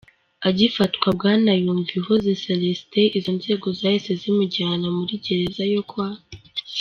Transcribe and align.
Agifatwa, 0.47 1.07
Bwana 1.17 1.51
Yumvihoze 1.63 2.29
Celestin 2.43 3.07
izo 3.17 3.31
nzego 3.39 3.65
zahise 3.79 4.11
zimujyana 4.21 4.87
muri 4.97 5.13
Gereza 5.25 5.63
yo 5.73 5.83
kwa 5.91 6.07